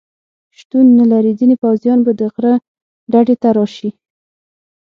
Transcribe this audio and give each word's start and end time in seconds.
شتون 0.57 0.87
نه 0.99 1.05
لري، 1.11 1.31
ځینې 1.39 1.55
پوځیان 1.63 1.99
به 2.05 2.11
د 2.19 2.21
غره 2.33 2.53
ډډې 3.11 3.35
ته 3.41 3.49
راشي. 3.57 3.89